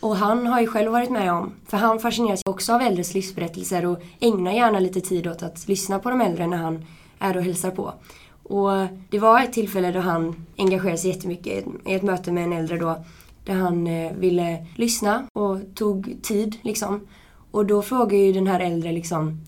Och 0.00 0.16
han 0.16 0.46
har 0.46 0.60
ju 0.60 0.66
själv 0.66 0.92
varit 0.92 1.10
med 1.10 1.32
om, 1.32 1.52
för 1.66 1.76
han 1.76 1.98
fascineras 1.98 2.42
också 2.44 2.72
av 2.72 2.80
äldres 2.80 3.14
livsberättelser 3.14 3.86
och 3.86 3.98
ägnar 4.20 4.52
gärna 4.52 4.80
lite 4.80 5.00
tid 5.00 5.26
åt 5.26 5.42
att 5.42 5.68
lyssna 5.68 5.98
på 5.98 6.10
de 6.10 6.20
äldre 6.20 6.46
när 6.46 6.56
han 6.56 6.84
är 7.18 7.36
och 7.36 7.42
hälsar 7.42 7.70
på. 7.70 7.92
Och 8.42 8.70
det 9.10 9.18
var 9.18 9.40
ett 9.40 9.52
tillfälle 9.52 9.92
då 9.92 10.00
han 10.00 10.46
engagerade 10.58 10.98
sig 10.98 11.10
jättemycket 11.10 11.46
i 11.46 11.58
ett, 11.58 11.66
i 11.86 11.94
ett 11.94 12.02
möte 12.02 12.32
med 12.32 12.44
en 12.44 12.52
äldre 12.52 12.76
då. 12.76 13.04
Där 13.48 13.54
han 13.54 13.86
eh, 13.86 14.12
ville 14.12 14.66
lyssna 14.76 15.26
och 15.32 15.58
tog 15.74 16.16
tid 16.22 16.56
liksom. 16.62 17.06
Och 17.50 17.66
då 17.66 17.82
frågar 17.82 18.18
ju 18.18 18.32
den 18.32 18.46
här 18.46 18.60
äldre 18.60 18.92
liksom 18.92 19.40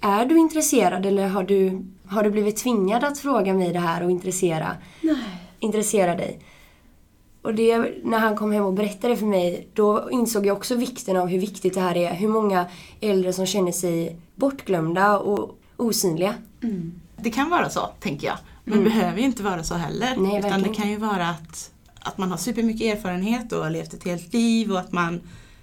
Är 0.00 0.26
du 0.26 0.38
intresserad 0.38 1.06
eller 1.06 1.28
har 1.28 1.42
du, 1.42 1.84
har 2.06 2.22
du 2.22 2.30
blivit 2.30 2.56
tvingad 2.56 3.04
att 3.04 3.18
fråga 3.18 3.54
mig 3.54 3.72
det 3.72 3.78
här 3.78 4.04
och 4.04 4.10
intressera, 4.10 4.76
Nej. 5.00 5.16
intressera 5.58 6.14
dig? 6.14 6.40
Och 7.42 7.54
det, 7.54 7.94
när 8.04 8.18
han 8.18 8.36
kom 8.36 8.52
hem 8.52 8.64
och 8.64 8.72
berättade 8.72 9.16
för 9.16 9.26
mig, 9.26 9.68
då 9.74 10.10
insåg 10.10 10.46
jag 10.46 10.56
också 10.56 10.74
vikten 10.74 11.16
av 11.16 11.26
hur 11.26 11.38
viktigt 11.38 11.74
det 11.74 11.80
här 11.80 11.96
är. 11.96 12.14
Hur 12.14 12.28
många 12.28 12.66
äldre 13.00 13.32
som 13.32 13.46
känner 13.46 13.72
sig 13.72 14.16
bortglömda 14.34 15.18
och 15.18 15.58
osynliga. 15.76 16.34
Mm. 16.62 17.00
Det 17.16 17.30
kan 17.30 17.50
vara 17.50 17.70
så, 17.70 17.88
tänker 18.00 18.26
jag. 18.26 18.36
Men 18.64 18.78
det 18.78 18.84
behöver 18.84 19.18
ju 19.18 19.24
inte 19.24 19.42
vara 19.42 19.62
så 19.62 19.74
heller. 19.74 20.16
Nej, 20.16 20.38
utan 20.38 20.50
verkligen 20.50 20.62
det 20.62 20.74
kan 20.74 20.90
ju 20.90 20.96
vara 20.96 21.28
att, 21.28 21.70
att 22.06 22.18
man 22.18 22.30
har 22.30 22.38
supermycket 22.38 22.96
erfarenhet 22.96 23.52
och 23.52 23.62
har 23.62 23.70
levt 23.70 23.94
ett 23.94 24.04
helt 24.04 24.32
liv 24.32 24.72
och 24.72 24.78
att 24.78 24.92
man 24.92 25.20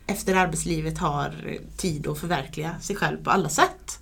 efter 0.07 0.35
arbetslivet 0.35 0.97
har 0.97 1.59
tid 1.77 2.07
att 2.07 2.19
förverkliga 2.19 2.79
sig 2.79 2.95
själv 2.95 3.23
på 3.23 3.29
alla 3.29 3.49
sätt. 3.49 3.99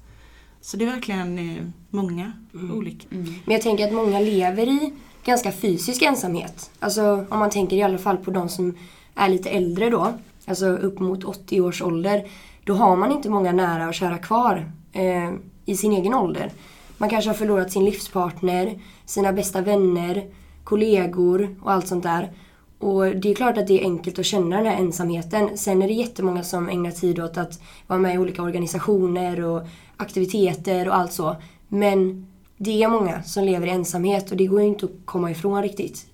Så 0.62 0.78
det 0.78 0.86
är 0.86 0.92
verkligen 0.92 1.40
eh, 1.40 1.64
många 1.90 2.32
olika. 2.74 3.08
Mm. 3.12 3.26
Men 3.46 3.54
jag 3.54 3.62
tänker 3.62 3.88
att 3.88 3.94
många 3.94 4.20
lever 4.20 4.68
i 4.68 4.94
ganska 5.26 5.52
fysisk 5.52 6.02
ensamhet. 6.02 6.72
Alltså 6.80 7.26
om 7.30 7.40
man 7.40 7.50
tänker 7.50 7.78
i 7.78 7.84
alla 7.84 7.98
fall 7.98 8.18
på 8.18 8.32
de 8.32 8.50
som 8.50 8.78
är 9.16 9.30
lite 9.30 9.50
äldre 9.50 9.90
då. 9.90 10.14
Alltså 10.46 10.66
upp 10.66 11.00
mot 11.00 11.24
80 11.24 11.62
års 11.62 11.82
ålder. 11.82 12.28
Då 12.64 12.74
har 12.74 12.96
man 12.96 13.12
inte 13.12 13.30
många 13.30 13.52
nära 13.52 13.88
och 13.88 13.94
kära 13.94 14.18
kvar 14.18 14.72
eh, 14.92 15.32
i 15.66 15.76
sin 15.78 15.92
egen 15.92 16.14
ålder. 16.14 16.52
Man 16.98 17.10
kanske 17.10 17.30
har 17.30 17.36
förlorat 17.36 17.72
sin 17.72 17.86
livspartner, 17.86 18.80
sina 19.06 19.34
bästa 19.34 19.62
vänner, 19.62 20.28
kollegor 20.64 21.56
och 21.62 21.72
allt 21.72 21.88
sånt 21.88 22.04
där. 22.04 22.32
Och 22.80 23.16
det 23.16 23.32
är 23.32 23.36
klart 23.36 23.58
att 23.58 23.68
det 23.68 23.82
är 23.82 23.84
enkelt 23.84 24.20
att 24.20 24.26
känna 24.26 24.58
den 24.58 24.66
här 24.66 24.78
ensamheten. 24.78 25.58
Sen 25.58 25.82
är 25.82 25.88
det 25.88 25.94
jättemånga 25.94 26.44
som 26.44 26.70
ägnar 26.70 26.92
tid 26.92 27.20
åt 27.20 27.38
att 27.38 27.62
vara 27.88 28.00
med 28.00 28.16
i 28.16 28.18
olika 28.18 28.44
organisationer 28.44 29.44
och 29.44 29.62
aktiviteter 29.98 30.88
och 30.88 30.96
allt 30.96 31.14
så. 31.14 31.36
Men 31.68 32.28
det 32.58 32.84
är 32.84 32.90
många 32.90 33.24
som 33.24 33.44
lever 33.44 33.68
i 33.68 33.70
ensamhet 33.70 34.32
och 34.32 34.38
det 34.38 34.46
går 34.46 34.62
ju 34.62 34.68
inte 34.68 34.86
att 34.86 34.92
komma 35.06 35.32
ifrån 35.32 35.62
riktigt. 35.62 36.06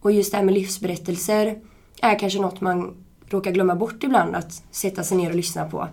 Och 0.00 0.12
just 0.12 0.30
det 0.30 0.36
här 0.36 0.44
med 0.44 0.54
livsberättelser 0.54 1.58
är 2.02 2.18
kanske 2.18 2.40
något 2.40 2.60
man 2.60 2.94
råkar 3.28 3.50
glömma 3.50 3.74
bort 3.74 4.04
ibland 4.04 4.36
att 4.36 4.62
sätta 4.70 5.02
sig 5.02 5.16
ner 5.16 5.30
och 5.30 5.36
lyssna 5.36 5.64
på. 5.64 5.88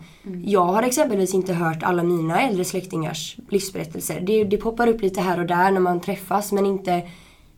Jag 0.46 0.66
har 0.66 0.84
exempelvis 0.84 1.34
inte 1.34 1.54
hört 1.54 1.84
alla 1.84 2.04
mina 2.04 2.42
äldre 2.42 2.66
släktingars 2.66 3.38
livsberättelser. 3.50 4.20
Det, 4.22 4.44
det 4.44 4.58
poppar 4.58 4.88
upp 4.88 5.02
lite 5.02 5.22
här 5.22 5.40
och 5.40 5.46
där 5.46 5.72
när 5.72 5.80
man 5.80 6.00
träffas 6.00 6.52
men 6.52 6.66
inte, 6.66 7.02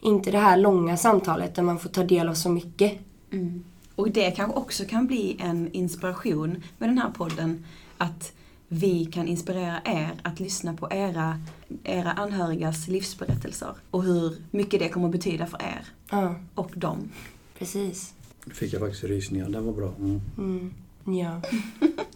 inte 0.01 0.31
det 0.31 0.37
här 0.39 0.57
långa 0.57 0.97
samtalet 0.97 1.55
där 1.55 1.63
man 1.63 1.79
får 1.79 1.89
ta 1.89 2.03
del 2.03 2.29
av 2.29 2.33
så 2.33 2.49
mycket. 2.49 2.93
Mm. 3.31 3.63
Och 3.95 4.11
det 4.11 4.31
kanske 4.31 4.57
också 4.57 4.85
kan 4.85 5.07
bli 5.07 5.37
en 5.39 5.71
inspiration 5.73 6.63
med 6.77 6.89
den 6.89 6.97
här 6.97 7.09
podden. 7.09 7.65
Att 7.97 8.33
vi 8.67 9.05
kan 9.05 9.27
inspirera 9.27 9.79
er 9.85 10.11
att 10.23 10.39
lyssna 10.39 10.73
på 10.73 10.87
era, 10.91 11.39
era 11.83 12.11
anhörigas 12.11 12.87
livsberättelser. 12.87 13.73
Och 13.91 14.03
hur 14.03 14.35
mycket 14.51 14.79
det 14.79 14.89
kommer 14.89 15.05
att 15.05 15.11
betyda 15.11 15.45
för 15.45 15.57
er 15.61 15.85
Ja, 16.09 16.35
och 16.55 16.71
dem. 16.75 17.09
precis. 17.57 18.13
Fick 18.53 18.73
jag 18.73 18.81
faktiskt 18.81 19.03
rysningar, 19.03 19.49
den 19.49 19.65
var 19.65 19.73
bra. 19.73 19.93
Mm. 19.99 20.21
Mm, 20.37 20.73
ja. 21.19 21.41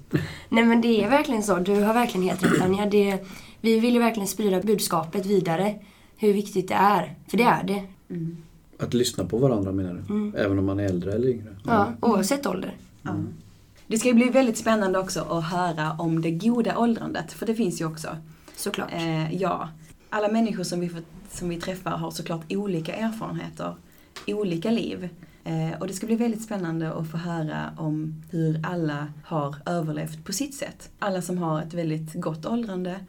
Nej 0.50 0.64
men 0.66 0.82
det 0.82 1.04
är 1.04 1.10
verkligen 1.10 1.44
så. 1.44 1.60
Du 1.60 1.82
har 1.82 1.94
verkligen 1.94 2.28
helt 2.28 2.44
rätt 2.44 2.62
Anja. 2.62 2.86
Det, 2.86 3.20
vi 3.62 3.80
vill 3.80 3.94
ju 3.94 4.00
verkligen 4.00 4.28
sprida 4.28 4.62
budskapet 4.62 5.26
vidare. 5.26 5.76
Hur 6.24 6.34
viktigt 6.34 6.68
det 6.68 6.74
är. 6.74 7.16
För 7.28 7.38
det 7.38 7.44
är 7.44 7.64
det. 7.64 7.84
Mm. 8.10 8.38
Att 8.80 8.94
lyssna 8.94 9.26
på 9.26 9.38
varandra 9.38 9.72
menar 9.72 9.94
du? 9.94 10.14
Mm. 10.14 10.36
Även 10.38 10.60
om 10.60 10.66
man 10.66 10.80
är 10.80 10.84
äldre 10.84 11.14
eller 11.14 11.28
yngre? 11.28 11.56
Ja, 11.66 11.94
oavsett 12.02 12.46
ålder. 12.46 12.76
Ja. 13.02 13.16
Det 13.88 13.98
ska 13.98 14.08
ju 14.08 14.14
bli 14.14 14.30
väldigt 14.30 14.58
spännande 14.58 15.00
också 15.00 15.22
att 15.22 15.44
höra 15.44 15.96
om 16.00 16.22
det 16.22 16.32
goda 16.32 16.78
åldrandet, 16.78 17.34
för 17.34 17.46
det 17.46 17.56
finns 17.56 17.82
ju 17.82 17.86
också. 17.86 18.08
Såklart. 18.56 18.94
Eh, 18.94 19.36
ja, 19.36 19.70
alla 20.10 20.28
människor 20.28 20.64
som 20.64 20.80
vi, 20.80 20.90
får, 20.90 21.02
som 21.32 21.50
vi 21.50 21.62
träffar 21.62 21.92
har 21.92 22.12
såklart 22.12 22.46
olika 22.50 22.94
erfarenheter, 22.94 23.76
olika 24.28 24.72
liv. 24.72 25.10
Eh, 25.44 25.80
och 25.80 25.88
det 25.88 25.94
ska 25.94 26.06
bli 26.06 26.16
väldigt 26.16 26.44
spännande 26.44 26.94
att 26.94 27.12
få 27.12 27.18
höra 27.18 27.74
om 27.78 28.24
hur 28.32 28.62
alla 28.64 29.08
har 29.26 29.56
överlevt 29.66 30.26
på 30.26 30.34
sitt 30.34 30.56
sätt. 30.56 30.90
Alla 31.00 31.22
som 31.22 31.38
har 31.38 31.62
ett 31.62 31.74
väldigt 31.74 32.14
gott 32.14 32.46
åldrande. 32.46 33.00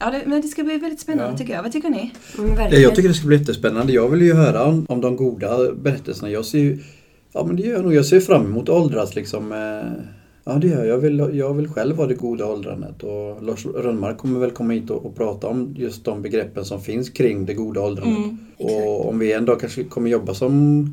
Ja, 0.00 0.10
det, 0.10 0.22
men 0.26 0.40
det 0.40 0.48
ska 0.48 0.64
bli 0.64 0.78
väldigt 0.78 1.00
spännande 1.00 1.32
Ja. 1.32 1.38
tycker 1.38 1.52
jag. 1.54 1.62
Vad 1.62 1.72
tycker 1.72 1.88
ni? 1.90 2.12
Mm, 2.38 2.82
jag 2.82 2.94
tycker 2.94 3.08
det 3.08 3.14
ska 3.14 3.26
bli 3.26 3.36
jättespännande. 3.36 3.92
Jag 3.92 4.08
vill 4.08 4.22
ju 4.22 4.34
höra 4.34 4.64
om, 4.64 4.86
om 4.88 5.00
de 5.00 5.16
goda 5.16 5.72
berättelserna. 5.72 6.30
Jag 6.30 6.44
ser 6.44 6.58
ju, 6.58 6.78
ja 7.32 7.44
men 7.44 7.56
det 7.56 7.62
gör 7.62 7.72
jag 7.72 7.82
nog. 7.82 7.94
Jag 7.94 8.06
ser 8.06 8.20
fram 8.20 8.46
emot 8.46 8.68
åldras 8.68 9.14
liksom. 9.14 9.52
eh, 9.52 10.02
Ja 10.44 10.54
det 10.54 10.66
gör 10.66 10.78
jag. 10.78 10.86
Jag 10.86 10.98
vill, 10.98 11.30
jag 11.32 11.54
vill 11.54 11.68
själv 11.68 11.96
ha 11.96 12.06
det 12.06 12.14
goda 12.14 12.46
åldrandet. 12.46 13.02
Och 13.02 13.42
Lars 13.42 13.66
Rönnmark 13.66 14.18
kommer 14.18 14.40
väl 14.40 14.50
komma 14.50 14.72
hit 14.72 14.90
och, 14.90 15.06
och 15.06 15.16
prata 15.16 15.46
om 15.46 15.74
just 15.78 16.04
de 16.04 16.22
begreppen 16.22 16.64
som 16.64 16.80
finns 16.80 17.10
kring 17.10 17.46
det 17.46 17.54
goda 17.54 17.80
åldrandet. 17.80 18.18
Mm, 18.18 18.38
och 18.58 19.08
om 19.08 19.18
vi 19.18 19.32
en 19.32 19.44
dag 19.44 19.60
kanske 19.60 19.84
kommer 19.84 20.10
jobba 20.10 20.34
som 20.34 20.86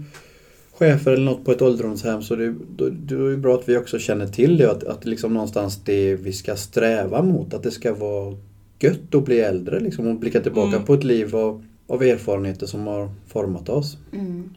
chefer 0.78 1.12
eller 1.12 1.26
något 1.26 1.46
på 1.46 1.52
ett 1.52 1.62
ålderdomshem 1.62 2.22
så 2.22 2.36
det, 2.36 2.56
då, 2.78 2.90
då 2.90 3.26
är 3.28 3.32
det 3.32 3.38
bra 3.38 3.56
att 3.56 3.70
vi 3.70 3.78
också 3.78 4.00
känner 4.00 4.28
till 4.28 4.58
det. 4.58 4.72
Att, 4.72 4.84
att 4.84 5.06
liksom 5.06 5.34
någonstans 5.34 5.80
det 5.86 6.16
vi 6.16 6.34
ska 6.34 6.56
sträva 6.56 7.22
mot. 7.22 7.54
Att 7.54 7.64
det 7.64 7.72
ska 7.72 7.94
vara 7.94 8.36
gött 8.80 9.16
att 9.16 9.26
bli 9.26 9.40
äldre 9.40 9.80
liksom, 9.80 10.08
och 10.08 10.16
blicka 10.16 10.40
tillbaka 10.42 10.76
Mm. 10.76 10.86
på 10.86 10.94
ett 10.94 11.04
liv 11.04 11.36
av, 11.36 11.66
av 11.88 12.04
erfarenheter 12.04 12.66
som 12.66 12.88
har 12.88 13.10
format 13.28 13.70
oss. 13.70 13.98
Mm. 14.14 14.50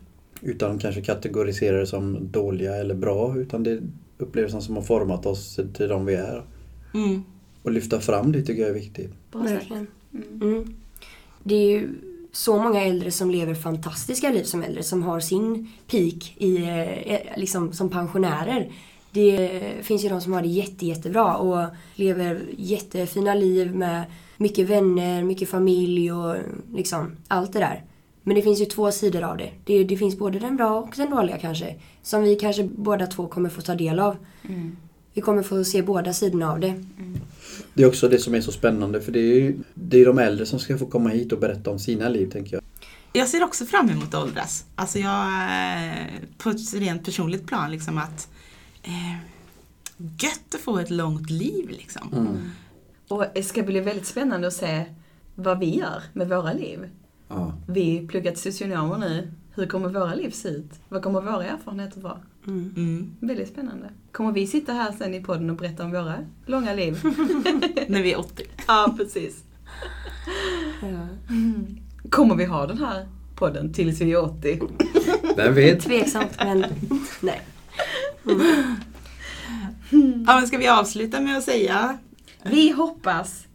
Utan 0.43 0.79
kanske 0.79 1.01
kategorisera 1.03 1.77
det 1.81 1.87
som 1.87 2.29
dåliga 2.31 2.75
eller 2.77 2.95
bra 2.95 3.37
utan 3.37 3.63
det 3.63 3.71
är 3.71 3.83
upplevelser 4.19 4.61
som 4.61 4.77
har 4.77 4.83
format 4.83 5.27
oss 5.27 5.61
till 5.75 5.89
de 5.89 6.07
vi 6.07 6.15
är. 6.15 6.43
Mm. 6.95 7.23
Och 7.63 7.71
lyfta 7.71 8.01
fram 8.01 8.33
det 8.33 8.43
tycker 8.43 8.63
jag 8.63 8.71
är 8.71 8.75
viktigt. 8.75 9.11
Verkligen. 9.33 9.87
Mm. 10.13 10.43
Mm. 10.43 10.75
Det 11.45 11.55
är 11.55 11.71
ju 11.71 11.89
så 12.33 12.59
många 12.63 12.85
äldre 12.85 13.11
som 13.11 13.31
lever 13.31 13.55
fantastiska 13.55 14.31
liv 14.31 14.43
som 14.43 14.63
äldre 14.63 14.83
som 14.83 15.03
har 15.03 15.21
sin 15.21 15.71
peak 15.91 16.35
i, 16.39 16.57
eh, 17.07 17.39
liksom, 17.39 17.73
som 17.73 17.89
pensionärer. 17.89 18.73
Det 19.19 19.51
finns 19.83 20.05
ju 20.05 20.09
de 20.09 20.21
som 20.21 20.33
har 20.33 20.43
det 20.43 20.49
jätte, 20.49 20.87
jättebra 20.87 21.37
och 21.37 21.67
lever 21.95 22.41
jättefina 22.59 23.35
liv 23.35 23.75
med 23.75 24.05
mycket 24.37 24.69
vänner, 24.69 25.23
mycket 25.23 25.49
familj 25.49 26.13
och 26.13 26.37
liksom 26.75 27.17
allt 27.29 27.53
det 27.53 27.59
där. 27.59 27.85
Men 28.23 28.37
det 28.37 28.43
finns 28.43 28.61
ju 28.61 28.65
två 28.65 28.93
sidor 28.93 29.23
av 29.23 29.37
det. 29.37 29.51
Det, 29.65 29.85
det 29.85 29.97
finns 29.97 30.19
både 30.19 30.39
den 30.39 30.57
bra 30.57 30.81
och 30.81 30.93
den 30.97 31.11
dåliga 31.11 31.39
kanske. 31.39 31.75
Som 32.03 32.23
vi 32.23 32.37
kanske 32.37 32.65
båda 32.65 33.07
två 33.07 33.27
kommer 33.27 33.49
få 33.51 33.61
ta 33.61 33.75
del 33.75 33.99
av. 33.99 34.17
Mm. 34.49 34.77
Vi 35.15 35.21
kommer 35.21 35.43
få 35.43 35.65
se 35.65 35.83
båda 35.83 36.13
sidorna 36.13 36.53
av 36.53 36.61
det. 36.61 36.85
Det 37.75 37.83
är 37.83 37.87
också 37.87 38.09
det 38.09 38.19
som 38.19 38.35
är 38.35 38.41
så 38.41 38.53
spännande 38.53 39.01
för 39.01 39.13
det 39.13 39.21
är 39.21 39.35
ju 39.35 39.59
det 39.75 40.01
är 40.01 40.07
de 40.07 40.19
äldre 40.19 40.47
som 40.47 40.59
ska 40.59 40.79
få 40.79 40.87
komma 40.87 41.09
hit 41.09 41.33
och 41.33 41.39
berätta 41.39 41.71
om 41.71 41.79
sina 41.79 42.09
liv 42.09 42.31
tänker 42.31 42.55
jag. 42.55 42.63
Jag 43.13 43.29
ser 43.29 43.45
också 43.45 43.65
fram 43.67 43.91
emot 43.91 44.15
att 44.15 44.23
åldras. 44.23 44.65
Alltså 44.75 44.99
jag, 44.99 45.27
eh, 45.27 46.05
på 46.39 46.51
ett 46.51 46.75
rent 46.75 47.05
personligt 47.05 47.47
plan, 47.47 47.71
liksom 47.71 47.99
att 47.99 48.29
eh, 48.89 49.17
gött 49.97 50.55
att 50.55 50.61
få 50.61 50.79
ett 50.79 50.91
långt 50.91 51.31
liv 51.31 51.69
liksom. 51.69 52.13
Mm. 52.13 52.51
Och 53.09 53.25
det 53.35 53.43
ska 53.43 53.63
bli 53.63 53.81
väldigt 53.81 54.07
spännande 54.07 54.47
att 54.47 54.55
se 54.55 54.85
vad 55.35 55.59
vi 55.59 55.79
gör 55.79 56.03
med 56.13 56.29
våra 56.29 56.53
liv. 56.53 56.89
Ja. 57.29 57.53
Vi 57.67 58.07
pluggar 58.09 58.33
till 58.33 58.53
socionomer 58.53 58.99
nu. 58.99 59.31
Hur 59.55 59.67
kommer 59.67 59.89
våra 59.89 60.15
liv 60.15 60.31
se 60.31 60.49
ut? 60.49 60.71
Vad 60.89 61.03
kommer 61.03 61.21
våra 61.21 61.45
erfarenheter 61.45 62.01
vara? 62.01 62.19
Mm. 62.47 62.75
Mm. 62.77 63.17
Väldigt 63.21 63.49
spännande. 63.49 63.91
Kommer 64.13 64.33
vi 64.33 64.47
sitta 64.47 64.73
här 64.73 64.93
sen 64.93 65.15
i 65.15 65.23
podden 65.23 65.51
och 65.51 65.57
berätta 65.57 65.85
om 65.85 65.91
våra 65.91 66.15
långa 66.47 66.75
liv? 66.75 67.01
När 67.89 68.03
vi 68.03 68.13
är 68.13 68.19
80. 68.19 68.43
ja, 68.67 68.95
precis. 68.97 69.45
Ja. 70.83 71.07
Kommer 72.11 72.35
vi 72.35 72.45
ha 72.45 72.67
den 72.67 72.79
här 72.79 73.09
podden 73.35 73.73
tills 73.73 74.01
vi 74.01 74.13
är 74.13 74.23
80? 74.23 74.61
Vem 75.37 75.55
vet? 75.55 75.81
Tveksamt 75.81 76.39
men 76.39 76.65
nej. 77.21 77.41
Ja, 80.27 80.39
men 80.39 80.47
ska 80.47 80.59
vi 80.59 80.69
avsluta 80.69 81.21
med 81.21 81.39
att 81.39 81.45
säga 81.45 81.99
Vi 82.43 82.71
hoppas 82.71 83.47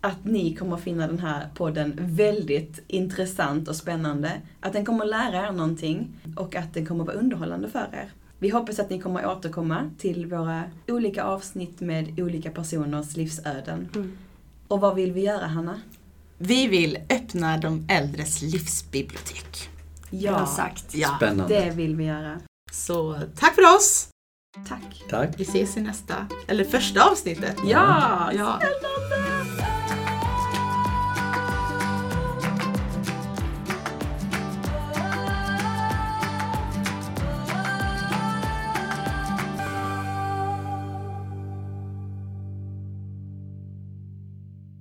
att 0.00 0.24
ni 0.24 0.56
kommer 0.56 0.76
finna 0.76 1.06
den 1.06 1.18
här 1.18 1.48
podden 1.54 1.98
väldigt 2.00 2.80
intressant 2.86 3.68
och 3.68 3.76
spännande. 3.76 4.32
Att 4.60 4.72
den 4.72 4.84
kommer 4.84 5.04
lära 5.04 5.48
er 5.48 5.52
någonting 5.52 6.08
och 6.36 6.56
att 6.56 6.74
den 6.74 6.86
kommer 6.86 7.04
vara 7.04 7.16
underhållande 7.16 7.68
för 7.68 7.88
er. 7.92 8.12
Vi 8.38 8.48
hoppas 8.48 8.78
att 8.78 8.90
ni 8.90 9.00
kommer 9.00 9.26
återkomma 9.26 9.90
till 9.98 10.26
våra 10.26 10.64
olika 10.88 11.24
avsnitt 11.24 11.80
med 11.80 12.20
olika 12.20 12.50
personers 12.50 13.16
livsöden. 13.16 13.88
Mm. 13.94 14.18
Och 14.68 14.80
vad 14.80 14.94
vill 14.94 15.12
vi 15.12 15.20
göra 15.20 15.46
Hanna? 15.46 15.80
Vi 16.38 16.66
vill 16.66 16.98
öppna 17.10 17.58
de 17.58 17.86
äldres 17.88 18.42
livsbibliotek. 18.42 19.68
Bra 20.10 20.46
sagt. 20.46 20.94
Ja. 20.94 21.14
Spännande. 21.16 21.54
det 21.54 21.70
vill 21.70 21.96
vi 21.96 22.04
göra. 22.04 22.40
Så 22.72 23.18
tack 23.38 23.54
för 23.54 23.76
oss! 23.76 24.08
Tack. 24.68 25.04
Tack. 25.10 25.30
Vi 25.36 25.42
ses 25.42 25.76
i 25.76 25.80
nästa, 25.80 26.26
eller 26.48 26.64
första 26.64 27.04
avsnittet. 27.10 27.56
Ja, 27.64 28.30
Ja. 28.32 28.60